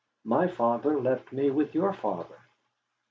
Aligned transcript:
My 0.23 0.47
father 0.47 0.99
left 0.99 1.31
me 1.31 1.51
with 1.51 1.75
your 1.75 1.93
father." 1.93 2.39